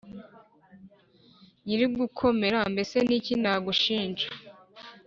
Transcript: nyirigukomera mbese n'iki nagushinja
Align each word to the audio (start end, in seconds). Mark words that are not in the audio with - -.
nyirigukomera 1.65 2.59
mbese 2.73 2.97
n'iki 3.07 3.33
nagushinja 3.41 4.27